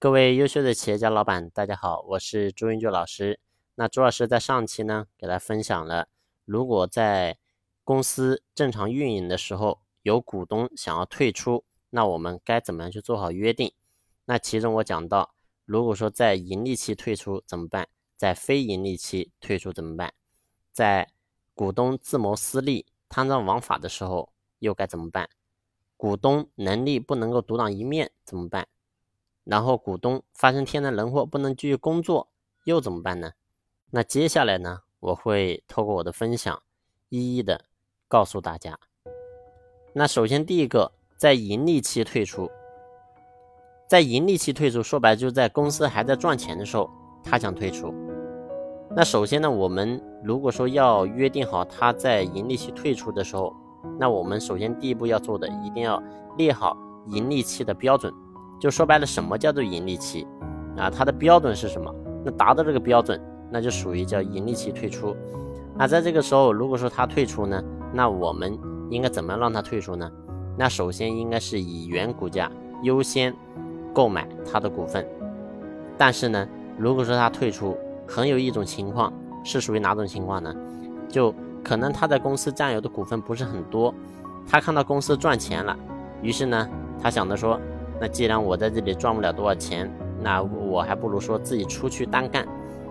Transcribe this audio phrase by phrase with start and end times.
[0.00, 3.40] 各位优秀的企业家老板，大家好，我是朱云俊老师。
[3.74, 6.06] 那朱老师在上期呢，给大家分享了，
[6.44, 7.36] 如果在
[7.82, 13.72] 公司正常运营的时候，有股东想要退出，那我们该怎么样去做好约定？
[14.26, 15.34] 那其中我讲到，
[15.64, 17.88] 如果说在盈利期退出怎么办？
[18.16, 20.14] 在非盈利期退出怎么办？
[20.72, 21.10] 在
[21.54, 25.28] 股东自谋私利、贪赃枉法的时候又该怎么办？
[25.96, 28.68] 股东能力不能够独当一面怎么办？
[29.48, 32.28] 然后股东发生天灾人祸不能继续工作
[32.64, 33.32] 又怎么办呢？
[33.90, 36.62] 那接下来呢，我会透过我的分享，
[37.08, 37.64] 一一的
[38.08, 38.78] 告诉大家。
[39.94, 42.50] 那首先第一个，在盈利期退出，
[43.88, 46.90] 在盈利期退出，说白了就是在公司还在赚钱的时候，
[47.24, 47.94] 他想退出。
[48.94, 53.56] 那首先呢，我们如果说要约定好他在盈利期退出的时候，
[53.98, 56.02] 那我们首先第一步要做的，一定要
[56.36, 58.12] 列好盈利期的标准。
[58.60, 60.26] 就说白了，什么叫做盈利期
[60.76, 60.90] 啊？
[60.90, 61.94] 它的标准是什么？
[62.24, 65.16] 那达到这个标准，那就属于叫盈利期退出。
[65.76, 68.58] 那在这个时候，如果说他退出呢，那我们
[68.90, 70.10] 应该怎么让他退出呢？
[70.56, 72.50] 那首先应该是以原股价
[72.82, 73.32] 优先
[73.94, 75.06] 购买他的股份。
[75.96, 77.76] 但是呢，如果说他退出，
[78.08, 79.12] 很有一种情况
[79.44, 80.52] 是属于哪种情况呢？
[81.08, 83.94] 就可能他在公司占有的股份不是很多，
[84.48, 85.76] 他看到公司赚钱了，
[86.22, 86.68] 于是呢，
[87.00, 87.60] 他想着说。
[88.00, 89.90] 那既然我在这里赚不了多少钱，
[90.22, 92.46] 那我还不如说自己出去单干。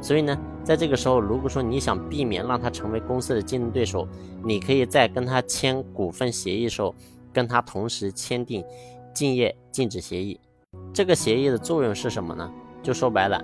[0.00, 4.06] 所以呢，在这个时候，如果说你想避免让他成为公司的竞争对手，
[4.42, 6.94] 你可以在跟他签股份协议的时候，
[7.32, 8.64] 跟他同时签订
[9.14, 10.40] 竞业禁止协议。
[10.92, 12.50] 这个协议的作用是什么呢？
[12.82, 13.40] 就说白了，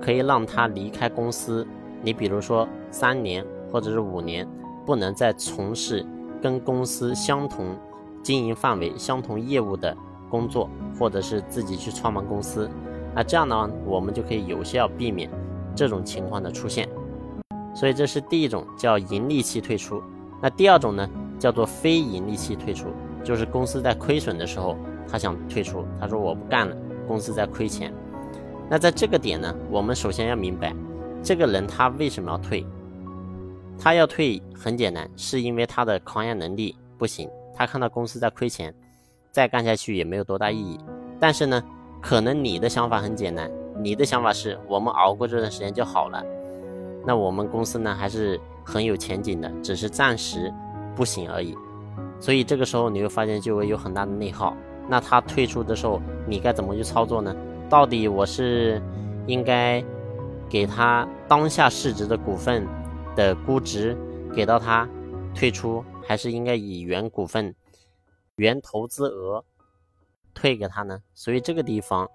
[0.00, 1.66] 可以让他离开公司。
[2.02, 4.46] 你比如说三年或者是五年，
[4.84, 6.06] 不能再从事
[6.40, 7.76] 跟公司相同
[8.22, 9.96] 经营范围、相同业务的。
[10.30, 12.68] 工作，或者是自己去创办公司，
[13.14, 15.30] 那这样呢，我们就可以有效避免
[15.74, 16.88] 这种情况的出现。
[17.74, 20.02] 所以这是第一种叫盈利期退出。
[20.42, 22.88] 那第二种呢，叫做非盈利期退出，
[23.24, 24.76] 就是公司在亏损的时候，
[25.08, 26.76] 他想退出，他说我不干了，
[27.06, 27.92] 公司在亏钱。
[28.68, 30.74] 那在这个点呢，我们首先要明白，
[31.22, 32.66] 这个人他为什么要退？
[33.78, 38.74] 他要退很简单，是因为他的抗压能力不行，他看到公司在亏钱。
[39.36, 40.80] 再干下去也没有多大意义，
[41.20, 41.62] 但是呢，
[42.00, 43.50] 可能你的想法很简单，
[43.82, 46.24] 你的想法是我们熬过这段时间就好了，
[47.06, 50.50] 那我们公司呢还是很有前景的，只是暂时
[50.94, 51.54] 不行而已。
[52.18, 54.56] 所以这个时候你会发现就会有很大的内耗。
[54.88, 57.36] 那他退出的时候，你该怎么去操作呢？
[57.68, 58.80] 到底我是
[59.26, 59.84] 应该
[60.48, 62.66] 给他当下市值的股份
[63.14, 63.94] 的估值
[64.34, 64.88] 给到他
[65.34, 67.54] 退出，还是应该以原股份？
[68.36, 69.42] 原投资额
[70.34, 72.06] 退给他呢，所以这个地方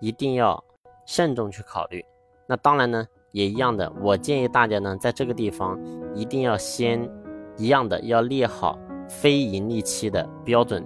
[0.00, 0.62] 一定要
[1.06, 2.04] 慎重去考虑。
[2.46, 5.78] 那当然呢，也一样的，我建议大家呢，在这个地方
[6.14, 7.10] 一定要先
[7.56, 8.78] 一样的要列好
[9.08, 10.84] 非盈利期的标准。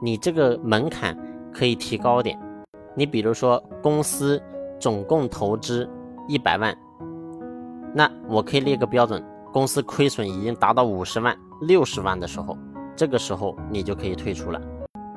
[0.00, 1.18] 你这个门槛
[1.52, 2.38] 可以提高点。
[2.94, 4.40] 你比如说，公司
[4.78, 5.88] 总共投资
[6.28, 6.76] 一百万，
[7.92, 12.56] 那我可以列个标准，公司亏损已经达到五十万、六十万的时候。
[13.00, 14.60] 这个时候你就可以退出了。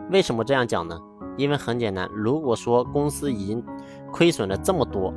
[0.09, 0.97] 为什么这样讲呢？
[1.35, 3.61] 因为很简单，如果说公司已经
[4.09, 5.13] 亏损了这么多，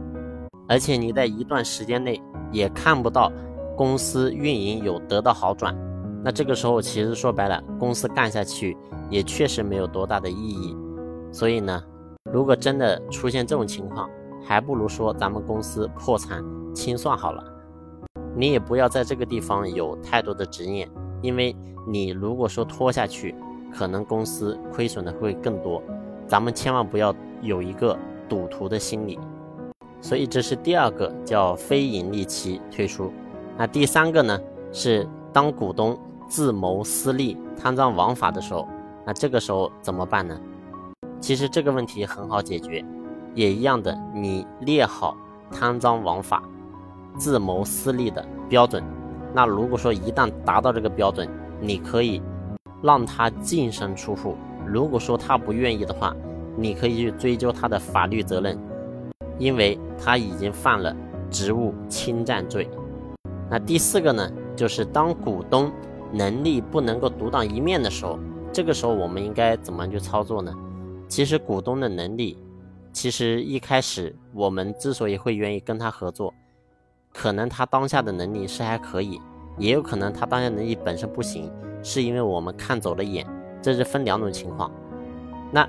[0.69, 3.31] 而且你在一段时间内也看不到
[3.77, 5.79] 公司运营有得到好转，
[6.25, 8.77] 那这个时候其实说白了，公司干下去
[9.09, 10.77] 也确实没有多大的意义。
[11.31, 11.81] 所以呢，
[12.33, 14.11] 如果真的出现这种情况，
[14.45, 16.45] 还不如说咱们公司破产
[16.75, 17.45] 清算好了。
[18.35, 20.91] 你也不要在这个地方有太多的执念。
[21.23, 21.55] 因为
[21.87, 23.35] 你如果说拖下去，
[23.73, 25.83] 可能公司亏损的会更多，
[26.27, 27.97] 咱们千万不要有一个
[28.29, 29.19] 赌徒的心理。
[30.01, 33.13] 所以这是第二个叫非盈利期退出。
[33.57, 34.39] 那第三个呢，
[34.73, 38.69] 是当股东自谋私利、贪赃枉法的时候，
[39.05, 40.39] 那这个时候怎么办呢？
[41.21, 42.85] 其实这个问题很好解决，
[43.35, 45.17] 也一样的，你列好
[45.51, 46.43] 贪赃枉法、
[47.17, 48.85] 自谋私利的标准。
[49.37, 51.29] 那如果说一旦达到这个标准，
[51.61, 52.23] 你可以
[52.83, 54.35] 让他净身出户。
[54.67, 56.17] 如果说他不愿意的话，
[56.57, 58.59] 你可以去追究他的法律责任，
[59.39, 60.97] 因为他已经犯了
[61.31, 62.67] 职务侵占罪。
[63.51, 65.71] 那第四个呢，就是当股东
[66.11, 68.19] 能力不能够独当一面的时候，
[68.51, 70.51] 这个时候我们应该怎么去操作呢？
[71.09, 72.39] 其实股东的能力，
[72.91, 76.33] 其实一开始我们之所以会愿意跟他合作。
[77.17, 79.19] 可能他当下的能力是还可以，
[79.57, 81.51] 也有可能他当下能力本身不行，
[81.83, 83.27] 是因为我们看走了眼，
[83.63, 84.71] 这是分两种情况。
[85.51, 85.67] 那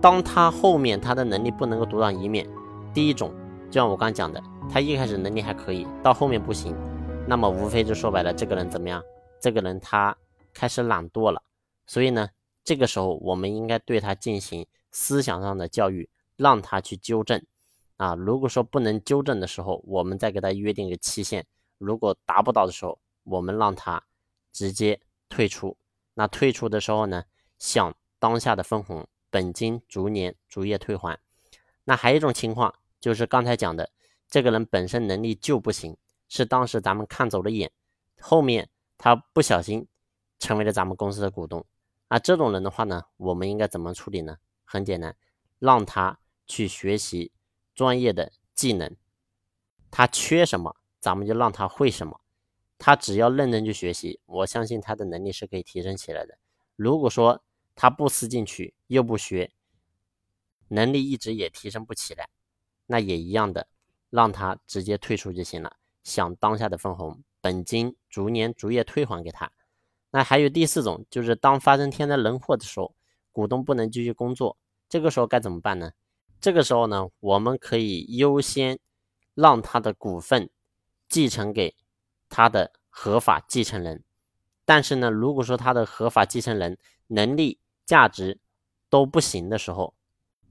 [0.00, 2.46] 当他后面他的能力不能够独当一面，
[2.94, 3.34] 第一种，
[3.68, 4.40] 就像我刚讲的，
[4.70, 6.72] 他一开始能力还可以，到后面不行，
[7.26, 9.02] 那么无非就说白了，这个人怎么样？
[9.40, 10.16] 这个人他
[10.54, 11.42] 开始懒惰了。
[11.84, 12.28] 所以呢，
[12.62, 17.42] 这个时候我们应该对他进行思想上的教育，让他去纠正。
[18.00, 21.46] 啊，如果说不能纠正的时候，我们再给他约定一个期限。
[21.76, 24.02] 如果达不到的时候，我们让他
[24.54, 24.98] 直接
[25.28, 25.76] 退出。
[26.14, 27.24] 那退出的时候呢，
[27.58, 31.20] 享当下的分红，本金逐年逐月退还。
[31.84, 33.90] 那还有一种情况，就是刚才讲的，
[34.30, 35.94] 这个人本身能力就不行，
[36.26, 37.70] 是当时咱们看走了眼，
[38.18, 39.86] 后面他不小心
[40.38, 41.62] 成为了咱们公司的股东。
[42.08, 44.38] 那这种人的话呢，我们应该怎么处理呢？
[44.64, 45.14] 很简单，
[45.58, 47.30] 让他去学习。
[47.80, 48.94] 专业的技能，
[49.90, 52.20] 他缺什么，咱们就让他会什么。
[52.76, 56.36] 他只要认真去学习，我相信他的能力是可以提升起来的。
[56.76, 57.42] 如果说
[57.74, 59.50] 他不思进取，又不学，
[60.68, 62.28] 能力一直也提升不起来，
[62.84, 63.66] 那也一样的，
[64.10, 69.50] 让他直接退出就行了，想当下的分红，本金逐年逐月退还给他。
[70.10, 72.94] 那还有第四种，就是当发生天灾人祸的时候，
[73.32, 75.92] 股东不能继续工作，这个时候该怎么办呢？
[76.40, 78.78] 这个时候呢，我们可以优先
[79.34, 80.48] 让他的股份
[81.06, 81.74] 继承给
[82.30, 84.02] 他的合法继承人。
[84.64, 86.78] 但是呢，如果说他的合法继承人
[87.08, 88.38] 能力、价值
[88.88, 89.92] 都不行的时候，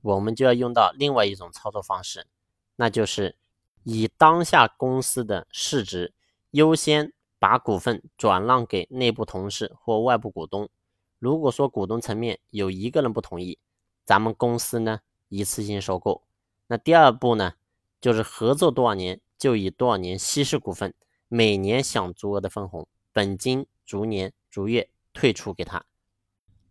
[0.02, 2.28] 我们就要用到另外一种操作方式，
[2.76, 3.36] 那就是
[3.84, 6.14] 以当下公司的市值
[6.52, 10.70] 优先把股份转让给内部同事或外部股东。
[11.18, 13.58] 如果说股东层面有一个人不同意，
[14.06, 15.00] 咱们公司呢？
[15.30, 16.24] 一次性收购，
[16.68, 17.54] 那第二步呢，
[18.02, 20.94] 就是合作多少年就以多少年稀释股份，
[21.28, 25.86] 每年享足额的分红，本金逐年逐月退出给他。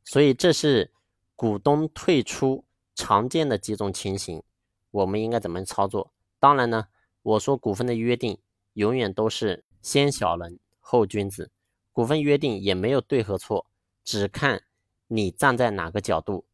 [0.04, 0.92] 所以这是
[1.36, 2.64] 股东退出
[2.96, 4.42] 常见的几种情形，
[4.90, 6.12] 我们应该怎么操作？
[6.40, 6.88] 当然呢，
[7.22, 8.38] 我说股份的约定
[8.72, 11.52] 永远都是先小人后君子，
[11.92, 13.66] 股份约定也没有对和错，
[14.02, 14.64] 只看
[15.06, 16.44] 你站在哪个角度，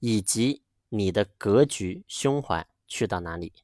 [0.00, 0.61] 以及。
[0.94, 3.54] 你的格局、胸怀去到哪里？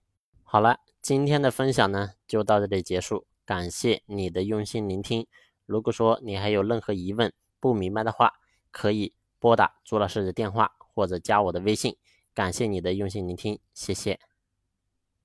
[0.42, 5.26] 好了，今天的分享呢就到这里结束，感谢你的用心聆听。
[5.66, 7.30] 如果说你还有任何疑问、
[7.60, 8.32] 不明白的话，
[8.70, 11.98] 可以拨打朱老师的电话或者加我的微信。
[12.32, 14.18] 感谢你的用心聆听，谢谢。